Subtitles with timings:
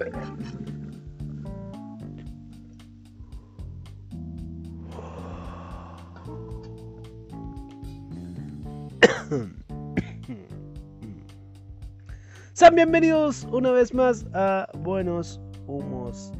[12.54, 16.32] Sean bienvenidos una vez más a Buenos Humos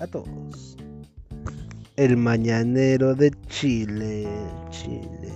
[0.00, 0.78] a todos.
[1.96, 4.26] El mañanero de Chile,
[4.70, 5.34] Chile,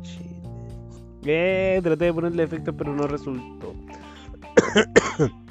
[0.00, 0.40] Chile.
[1.26, 3.74] Eh, traté de ponerle efecto pero no resultó.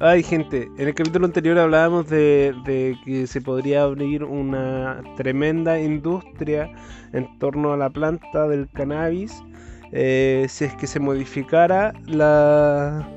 [0.00, 6.70] Ay, gente, en el capítulo anterior hablábamos de, que se podría abrir una tremenda industria
[7.12, 9.42] en torno a la planta del cannabis
[9.90, 13.08] eh, si es que se modificara la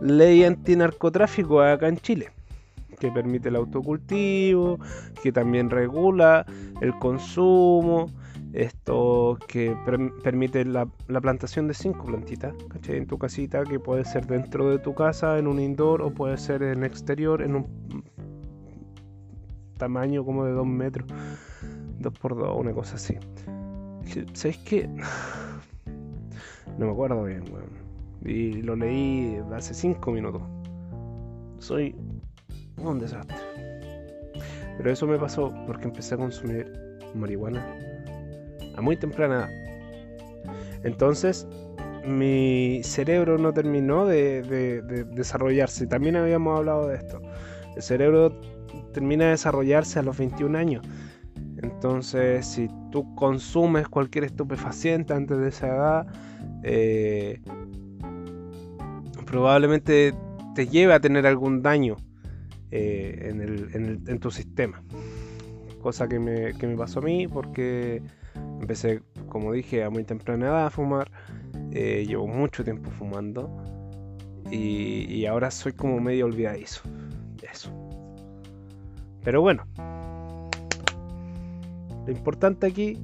[0.00, 2.30] ley antinarcotráfico acá en Chile,
[2.98, 4.78] que permite el autocultivo,
[5.22, 6.46] que también regula
[6.80, 8.10] el consumo,
[8.52, 9.74] esto que
[10.22, 12.54] permite la, plantación de cinco plantitas
[12.86, 16.36] en tu casita, que puede ser dentro de tu casa, en un indoor, o puede
[16.36, 18.04] ser en exterior, en un
[19.78, 21.08] tamaño como de 2 metros,
[21.98, 23.16] 2 por 2, una cosa así.
[24.34, 24.88] ¿Sabéis qué?
[26.78, 27.68] No me acuerdo bien, weón.
[28.24, 30.40] Y lo leí hace 5 minutos.
[31.58, 31.94] Soy
[32.78, 33.36] un desastre.
[34.78, 36.72] Pero eso me pasó porque empecé a consumir
[37.14, 37.62] marihuana
[38.76, 39.50] a muy temprana edad.
[40.84, 41.46] Entonces,
[42.04, 45.86] mi cerebro no terminó de, de, desarrollarse.
[45.86, 47.20] También habíamos hablado de esto.
[47.76, 48.40] El cerebro
[48.92, 50.86] termina de desarrollarse a los 21 años.
[51.62, 56.06] Entonces, si tú consumes cualquier estupefaciente antes de esa edad,
[56.64, 57.40] eh,
[59.26, 60.14] probablemente
[60.54, 61.96] te lleve a tener algún daño
[62.70, 63.28] eh,
[64.06, 64.82] en, tu sistema.
[65.80, 68.02] Cosa que me, pasó a mí porque
[68.62, 71.10] empecé, como dije, a muy temprana edad a fumar.
[71.72, 73.50] Eh, llevo mucho tiempo fumando.
[74.50, 76.82] Y, ahora soy como medio olvidadizo.
[77.42, 77.70] Eso.
[79.24, 79.64] Pero bueno.
[82.06, 82.98] Lo importante aquí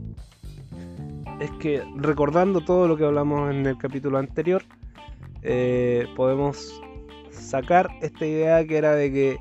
[1.40, 4.62] es que recordando todo lo que hablamos en el capítulo anterior,
[5.42, 6.80] eh, podemos
[7.30, 9.38] sacar esta idea que era de que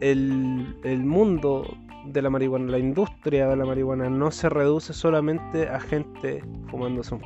[0.00, 1.76] el, mundo
[2.12, 7.14] de la marihuana, la industria de la marihuana no se reduce solamente a gente fumándose
[7.14, 7.22] un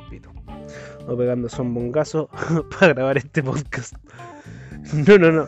[1.07, 1.91] o pegándose un
[2.79, 3.95] para grabar este podcast.
[5.07, 5.45] No, no, no.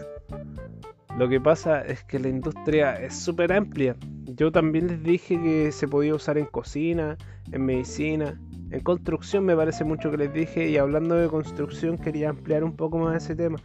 [1.17, 3.95] Lo que pasa es que la industria es súper amplia.
[4.25, 7.17] Yo también les dije que se podía usar en cocina,
[7.51, 8.37] en medicina,
[8.71, 12.75] en construcción me parece mucho que les dije y hablando de construcción quería ampliar un
[12.75, 13.59] poco más ese tema.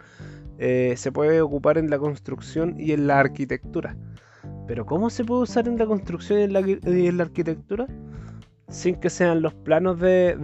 [0.58, 3.96] Eh, se puede ocupar en la construcción y en la arquitectura.
[4.70, 7.88] Pero ¿cómo se puede usar en la construcción y en la, arquitectura?
[8.68, 10.36] Sin que sean los planos de,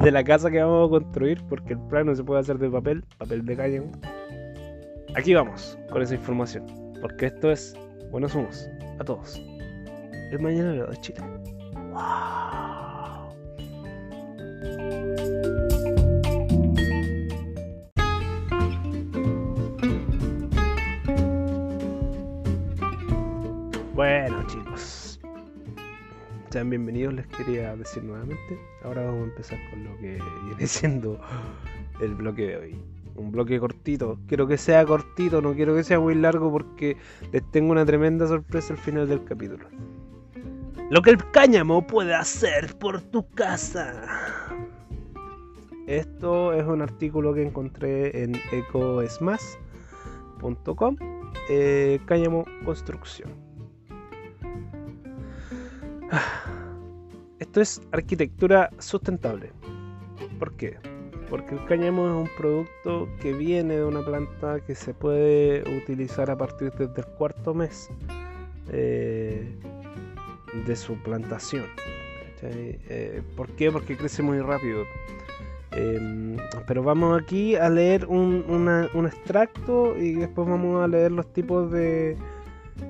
[0.00, 3.04] de, la casa que vamos a construir, porque el plano se puede hacer de papel,
[3.18, 3.82] papel de calle.
[5.16, 6.64] Aquí vamos con esa información,
[7.00, 7.74] porque esto es
[8.12, 8.68] Buenos Humos
[9.00, 9.42] a todos.
[10.30, 11.18] El mañana de Chile.
[23.94, 25.20] Bueno chicos,
[26.48, 28.58] sean bienvenidos, les quería decir nuevamente.
[28.84, 31.20] Ahora vamos a empezar con lo que viene siendo
[32.00, 32.80] el bloque de hoy
[33.16, 34.18] un bloque cortito.
[34.26, 36.96] Quiero que sea cortito, no quiero que sea muy largo porque
[37.32, 39.66] les tengo una tremenda sorpresa al final del capítulo.
[40.90, 44.06] Lo que el cáñamo puede hacer por tu casa.
[45.86, 50.96] Esto es un artículo que encontré en ecosmas.com.
[51.48, 53.41] Eh, cáñamo construcción.
[57.38, 59.52] Esto es arquitectura sustentable.
[60.38, 60.78] ¿Por qué?
[61.32, 66.30] porque el cáñamo es un producto que viene de una planta que se puede utilizar
[66.30, 67.88] a partir desde el cuarto mes
[68.70, 69.56] eh,
[70.66, 71.64] de su plantación.
[72.42, 73.72] Eh, ¿Por qué?
[73.72, 74.82] Porque crece muy rápido.
[75.70, 76.36] Em,
[76.66, 82.14] pero vamos aquí a leer un, extracto y después vamos a leer los tipos de,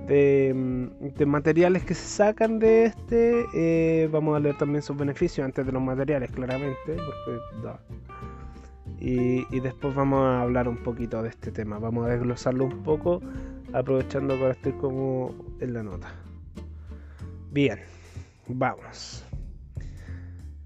[0.07, 3.45] de, materiales que se sacan de este.
[3.55, 7.41] Eh, vamos a leer también sus beneficios antes de los materiales, claramente, porque
[9.05, 11.81] y, después vamos a hablar un poquito de este tema.
[11.81, 13.21] Vamos a desglosarlo un poco,
[13.73, 16.15] aprovechando ahora estoy como en la nota.
[17.51, 17.81] Bien,
[18.47, 19.25] vamos.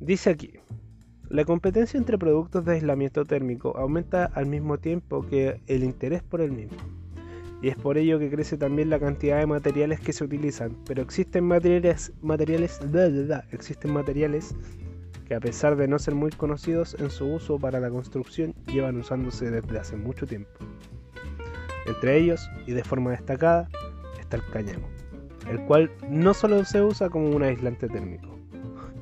[0.01, 0.53] Dice aquí,
[1.31, 6.43] la competencia entre productos de aislamiento térmico aumenta al mismo tiempo que el interés por
[6.43, 6.77] el mismo.
[7.67, 10.77] Y es por ello que crece también la cantidad de materiales que se utilizan.
[10.87, 12.79] Pero existen materiales, materiales,
[13.51, 14.55] existen materiales
[15.27, 18.99] que a pesar de no ser muy conocidos en su uso para la construcción, llevan
[18.99, 20.49] usándose desde hace mucho tiempo.
[21.87, 23.69] Entre ellos, y de forma destacada,
[24.21, 24.87] está el cáñamo,
[25.51, 28.39] el cual no solo se usa como un aislante térmico.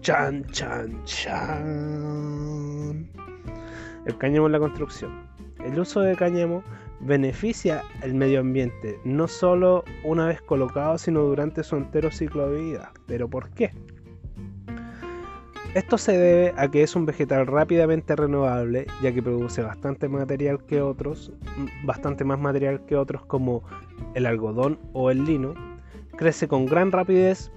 [0.00, 3.10] Chan, chan, chan.
[4.06, 5.28] El cáñamo en la construcción.
[5.62, 6.64] El uso de cáñamo
[7.04, 12.60] beneficia el medio ambiente, no solo una vez colocado, sino durante su entero ciclo de
[12.60, 12.92] vida.
[13.06, 13.70] ¿Pero por qué?
[15.74, 20.64] Esto se debe a que es un vegetal rápidamente renovable, ya que produce bastante material
[20.64, 21.32] que otros,
[21.84, 23.64] bastante más material que otros como
[24.14, 25.54] el algodón o el lino,
[26.16, 27.50] crece con gran rapidez,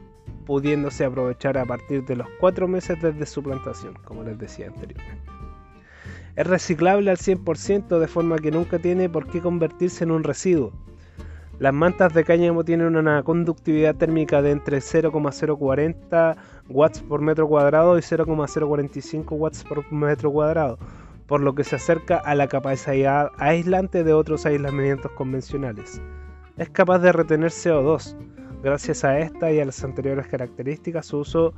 [0.48, 5.37] pudiéndose aprovechar a partir de los 4 meses desde su plantación, como les decía anteriormente.
[6.38, 10.72] Es reciclable al 100% de forma que nunca tiene por qué convertirse en un residuo,
[11.60, 16.38] las mantas de cáñamo tienen una conductividad térmica de entre 0,040
[16.70, 20.78] watts por metro cuadrado y 0,045 watts por metro cuadrado,
[21.26, 26.00] por lo que se acerca a la capacidad aislante de otros aislamientos convencionales.
[26.58, 28.16] Es capaz de retener CO2.
[28.62, 31.56] Gracias a esta y a las anteriores características, su uso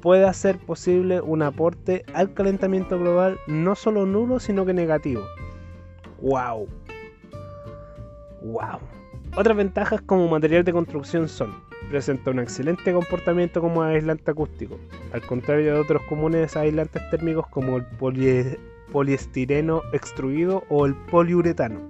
[0.00, 5.22] puede hacer posible un aporte al calentamiento global no solo nulo, sino que negativo.
[6.20, 6.68] ¡Wow!
[8.42, 8.78] ¡Wow!
[9.36, 11.54] Otras ventajas como material de construcción son,
[11.90, 14.78] presenta un excelente comportamiento como aislante acústico,
[15.12, 17.86] al contrario de otros comunes aislantes térmicos como el
[18.90, 21.80] poliestireno extruido o el poliuretano.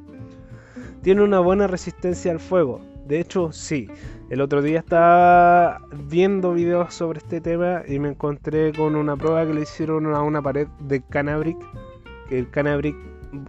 [1.02, 3.88] Tiene una buena resistencia al fuego, de hecho sí,
[4.30, 9.46] el otro día estaba viendo videos sobre este tema y me encontré con una prueba
[9.46, 11.56] que le hicieron a una pared de Canabric,
[12.28, 12.96] que el Canabric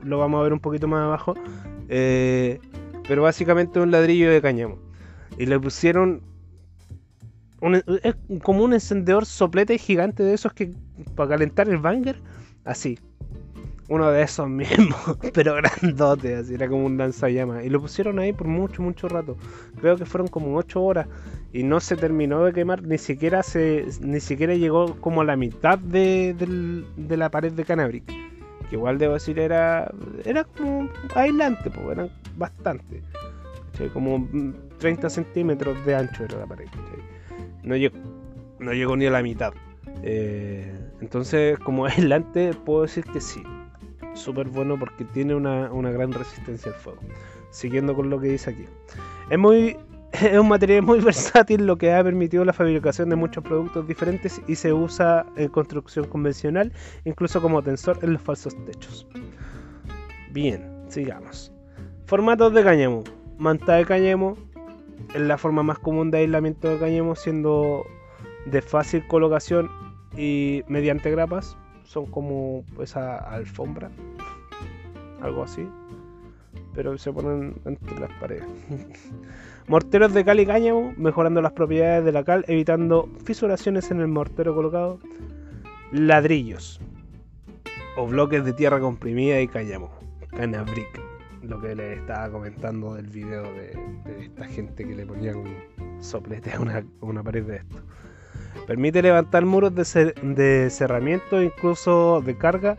[0.04, 1.36] lo vamos a ver un poquito más abajo.
[1.90, 2.60] Eh,
[3.08, 4.78] pero básicamente un ladrillo de cáñamo.
[5.38, 6.22] Y le pusieron
[8.04, 10.74] es como un encendedor soplete gigante de esos que
[11.16, 12.22] para calentar el banger,
[12.64, 13.00] así.
[13.90, 17.66] Uno de esos mismos, pero grandote, así era como un lanzallamas.
[17.66, 19.36] Y lo pusieron ahí por mucho, mucho rato.
[19.82, 21.08] Creo que fueron como 8 horas.
[21.52, 25.36] Y no se terminó de quemar, ni siquiera se ni siquiera llegó como a la
[25.36, 26.36] mitad de,
[26.96, 28.04] de la pared de Canabric
[28.70, 29.92] que igual debo decir era
[30.26, 33.02] era como aislante, pues eran bastante,
[33.94, 34.28] como
[34.78, 36.68] 30 centímetros de ancho era la pared,
[37.64, 37.98] no llegó,
[38.60, 39.54] no llegó ni a la mitad.
[40.04, 40.72] Eh,
[41.02, 43.42] entonces, como aislante, puedo decir que sí,
[44.20, 47.00] súper bueno porque tiene una, una gran resistencia al fuego.
[47.50, 48.66] Siguiendo con lo que dice aquí.
[49.30, 49.78] Es muy
[50.12, 54.42] es un material muy versátil lo que ha permitido la fabricación de muchos productos diferentes
[54.48, 56.72] y se usa en construcción convencional,
[57.06, 59.08] incluso como tensor en los falsos techos.
[60.32, 61.52] Bien, sigamos.
[62.06, 63.04] Formatos de cáñamo.
[63.38, 64.36] Manta de cáñamo
[65.14, 67.86] es la forma más común de aislamiento de cáñamo, siendo
[68.46, 69.70] de fácil colocación
[70.18, 71.56] y mediante grapas.
[71.90, 73.90] Son como esa alfombra,
[75.22, 75.68] algo así
[76.74, 78.46] pero se ponen entre las paredes.
[79.68, 84.08] Morteros de cal y cáñamo, mejorando las propiedades de la cal, evitando fisuraciones en el
[84.08, 85.00] mortero colocado.
[85.92, 86.80] Ladrillos
[87.98, 89.92] o bloques de tierra comprimida y cáñamo.
[90.30, 91.02] Canabric,
[91.42, 93.74] lo que les estaba comentando del video de,
[94.22, 97.78] esta gente que le ponían un soplete a una, pared de esto.
[98.68, 102.78] Permite levantar muros de, de cerramiento, incluso de carga,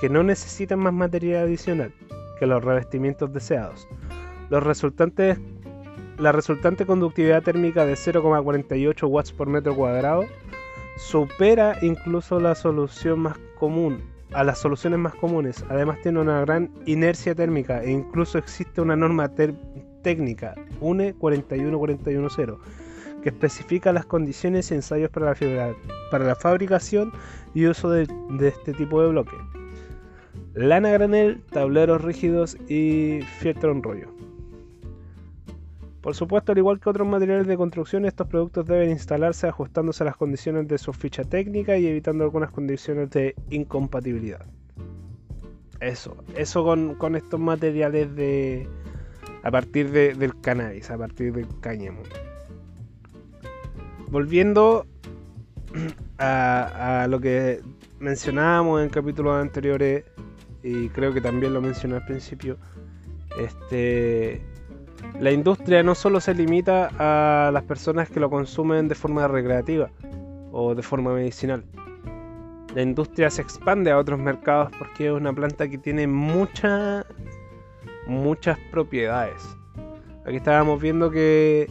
[0.00, 1.92] que no necesitan más material adicional
[2.38, 3.88] que los revestimientos deseados.
[4.50, 5.38] Los resultantes,
[6.18, 10.24] la resultante conductividad térmica de 0,48 watts por metro cuadrado
[10.96, 15.64] supera incluso más común a las soluciones más comunes.
[15.68, 19.30] Además tiene una gran inercia térmica e incluso existe una norma
[20.02, 22.87] técnica UNE 41410
[23.28, 25.74] que especifica las condiciones y ensayos para la,
[26.10, 27.12] para la fabricación
[27.54, 29.36] y uso de, de este tipo de bloque
[30.54, 34.08] lana granel, tableros rígidos y fieltro en rollo.
[36.00, 40.06] Por supuesto, al igual que otros materiales de construcción, estos productos deben instalarse ajustándose a
[40.06, 44.46] las condiciones de su ficha técnica y evitando algunas condiciones de incompatibilidad.
[45.80, 48.68] Eso, eso con, estos materiales de.
[49.44, 52.02] a partir del cannabis, a partir del cáñamo.
[54.10, 54.86] Volviendo
[56.18, 57.60] a, lo que
[57.98, 60.04] mencionábamos en capítulos anteriores
[60.62, 62.56] y creo que también lo mencioné al principio,
[63.38, 64.40] este,
[65.20, 69.90] la industria no solo se limita a las personas que lo consumen de forma recreativa
[70.52, 71.64] o de forma medicinal.
[72.74, 77.06] La industria se expande a otros mercados porque es una planta que tiene muchas
[78.06, 79.42] muchas propiedades.
[80.24, 81.70] Aquí estábamos viendo que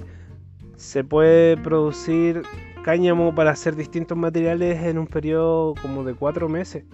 [0.77, 2.43] se puede producir
[2.83, 6.85] cáñamo para hacer distintos materiales en un periodo como de cuatro meses.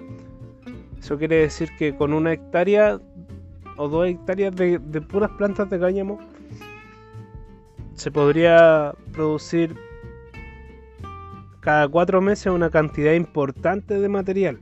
[0.99, 2.99] Eso quiere decir que con una hectárea
[3.77, 6.17] o dos hectáreas de, de puras plantas de cáñamo,
[7.93, 9.75] se podría producir
[11.59, 14.59] cada cuatro meses una cantidad importante de material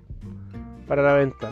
[0.87, 1.51] para la venta,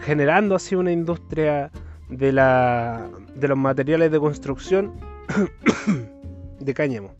[0.00, 1.70] generando así una industria
[2.08, 4.92] de, la, de los materiales de construcción
[6.60, 7.14] de cáñamo.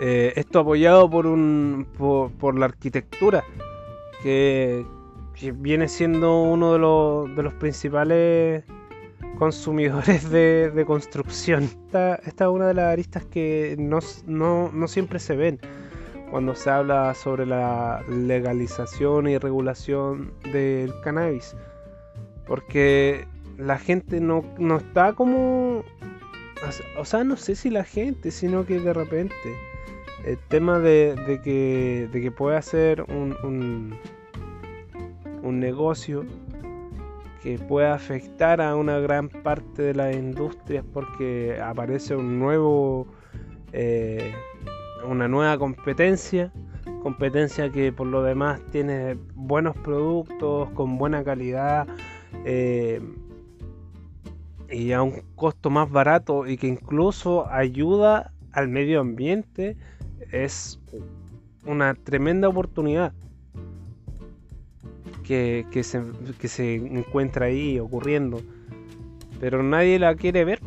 [0.00, 3.44] Eh, esto apoyado por, un, por, la arquitectura,
[4.22, 4.84] que,
[5.54, 8.64] viene siendo uno de los, de los principales
[9.38, 11.64] consumidores de, construcción.
[11.64, 14.00] Esta, esta, es una de las aristas que no,
[14.88, 15.60] siempre se ven
[16.30, 21.56] cuando se habla sobre la legalización y regulación del cannabis.
[22.46, 23.26] Porque
[23.56, 24.44] la gente no,
[24.76, 25.84] está como...
[26.96, 29.34] O sea, no sé si la gente, sino que de repente
[30.24, 33.98] el tema de, que, de pueda ser un
[35.42, 36.24] negocio
[37.42, 43.06] que pueda afectar a una gran parte de las industrias porque aparece un nuevo
[43.72, 44.32] eh,
[45.06, 46.52] una nueva competencia
[47.02, 51.86] competencia que por lo demás tiene buenos productos con buena calidad
[52.44, 53.00] eh,
[54.70, 59.76] y a un costo más barato y que incluso ayuda al medio ambiente
[60.30, 60.80] es
[61.64, 63.12] una tremenda oportunidad
[65.22, 66.02] que, se,
[66.40, 68.40] que se encuentra ahí ocurriendo.
[69.40, 70.60] Pero nadie la quiere ver.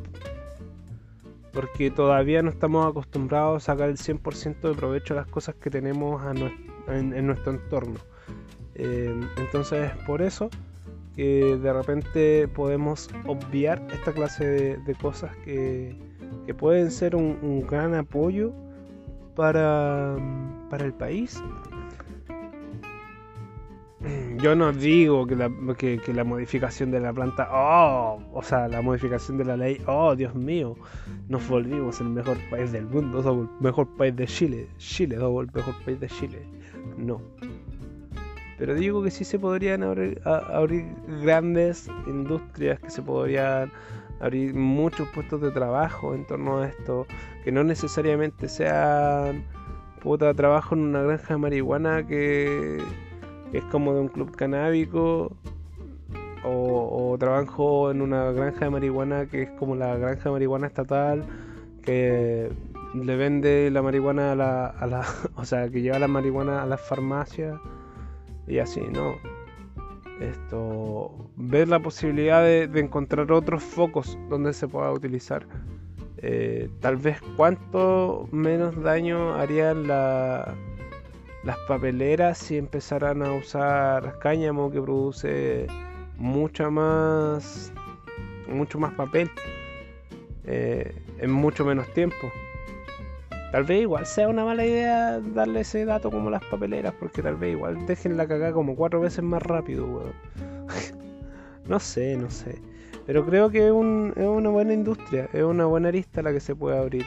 [1.52, 5.70] Porque todavía no estamos acostumbrados a sacar el 100% de provecho a las cosas que
[5.70, 6.22] tenemos
[6.88, 8.00] en, nuestro entorno.
[8.76, 10.50] Eh, entonces es por eso
[11.16, 15.96] que de repente podemos obviar esta clase de, cosas que,
[16.46, 18.54] que, pueden ser un, gran apoyo
[19.36, 20.16] para,
[20.70, 21.42] para el país
[24.42, 28.82] yo no digo que la, que, la, modificación de la planta, oh, o sea, la
[28.82, 30.76] modificación de la ley, oh, Dios mío,
[31.30, 35.46] nos volvimos el mejor país del mundo, somos el mejor país de Chile, Chile, somos
[35.46, 36.48] el mejor país de Chile.
[36.98, 37.22] No.
[38.62, 40.22] Pero digo que sí se podrían abrir,
[41.24, 43.72] grandes industrias, que se podrían
[44.20, 47.08] abrir muchos puestos de trabajo en torno a esto,
[47.44, 49.44] que no necesariamente sean
[50.00, 52.78] puta trabajo en una granja de marihuana que
[53.52, 55.36] es como de un club canábico
[56.44, 61.24] o, trabajo en una granja de marihuana que es como la granja de marihuana estatal
[61.82, 62.52] que
[62.94, 65.04] le vende la marihuana a la, a la
[65.36, 67.60] o sea que lleva la marihuana a las farmacias
[68.48, 69.18] y así no
[70.22, 75.46] esto ver la posibilidad de, encontrar otros focos donde se pueda utilizar.
[76.18, 80.54] Eh, tal vez cuánto menos daño haría la
[81.44, 85.66] las papeleras si empezarán a usar cáñamo que produce
[86.18, 87.74] mucha más
[88.48, 89.32] mucho más papel
[90.44, 92.32] eh, en mucho menos tiempo
[93.52, 97.36] tal vez igual sea una mala idea darle ese dato como las papeleras porque tal
[97.36, 100.14] vez igual dejen la cagada como cuatro veces más rápido
[101.68, 102.62] no sé no sé.
[103.06, 103.74] Pero creo que es,
[104.18, 107.06] es una buena industria es una buena arista la que se puede abrir.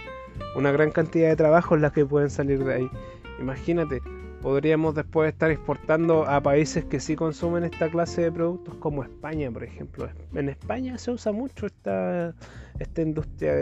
[0.57, 2.91] Una gran cantidad de trabajos las que pueden salir de ahí.
[3.39, 4.01] Imagínate
[4.45, 9.51] podríamos después estar exportando a países que sí consumen esta clase de productos como España,
[9.51, 10.07] por ejemplo.
[10.35, 12.35] En España se usa mucho esta,
[12.79, 13.55] esta industria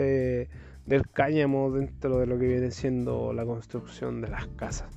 [0.85, 4.89] del cáñamo dentro de lo que viene siendo la construcción de las casas.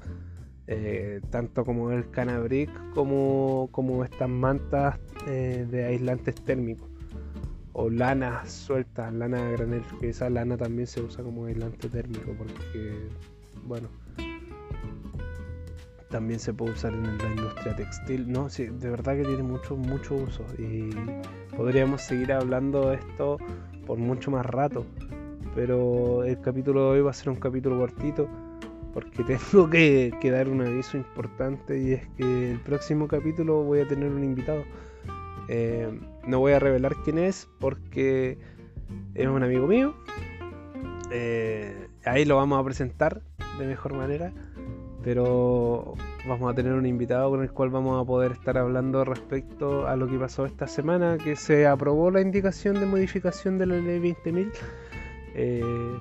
[0.69, 6.89] Eh, tanto como el canabric como, como estas mantas eh, de aislantes térmicos
[7.73, 12.35] o lana sueltas, lana de granel, que esa lana también se usa como aislante térmico
[12.37, 13.11] porque,
[13.65, 13.89] bueno,
[16.09, 18.33] también se puede usar en la industria textil.
[18.33, 20.45] No, sí, de verdad que tiene mucho, mucho uso.
[20.59, 20.89] Y
[21.55, 23.37] podríamos seguir hablando de esto
[23.87, 24.87] por mucho más rato.
[25.57, 28.29] Pero el capítulo de hoy va a ser un capítulo cortito.
[28.95, 31.81] Porque tengo que, dar un aviso importante.
[31.81, 34.63] Y es que el próximo capítulo voy a tener un invitado.
[35.49, 38.39] Eh, no voy a revelar quién es porque
[39.15, 39.95] es un amigo mío.
[41.11, 43.23] Eh, ahí lo vamos a presentar
[43.59, 44.33] de mejor manera
[45.07, 45.95] pero
[46.27, 49.95] vamos a tener un invitado con el cual vamos a poder estar hablando respecto a
[49.95, 54.01] lo que pasó esta semana, que se aprobó la indicación de modificación de la ley
[54.01, 54.51] 20.000,
[55.37, 56.01] eh,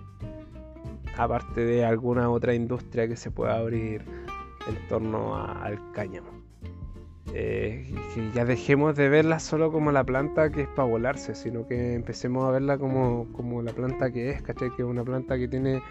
[1.18, 4.02] aparte de alguna otra industria que se pueda abrir
[4.68, 6.30] en torno al cáñamo.
[7.34, 11.68] Eh, que ya dejemos de verla solo como la planta que es para volarse, sino
[11.68, 14.70] que empecemos a verla como, como la planta que es, ¿cachai?
[14.70, 15.82] Que es una planta que tiene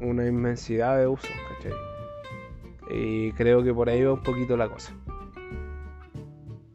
[0.00, 1.72] una inmensidad de usos, ¿cachai?
[2.90, 4.92] Y creo que por ahí va un poquito la cosa.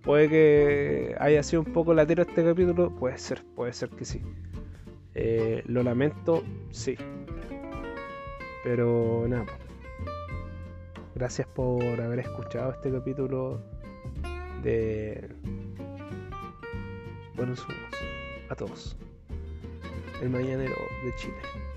[0.01, 4.24] Puede que haya sido un poco latero este capítulo, puede ser, puede ser que sí.
[5.16, 6.96] Eh, lo lamento, sí.
[8.63, 9.46] Pero nada.
[11.16, 13.62] Gracias por haber escuchado este capítulo
[14.63, 15.30] de
[17.36, 17.94] Buenos Humos.
[18.50, 18.98] A todos.
[20.22, 21.68] El Mañanero de Chile.